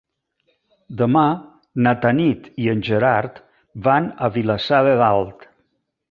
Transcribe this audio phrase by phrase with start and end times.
[0.99, 1.25] Demà
[1.87, 3.37] na Tanit i en Gerard
[3.89, 5.45] van a Vilassar de Dalt.